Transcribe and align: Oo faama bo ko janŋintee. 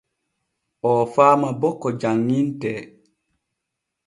Oo 0.89 1.03
faama 1.13 1.49
bo 1.59 1.69
ko 1.81 1.87
janŋintee. 2.01 2.81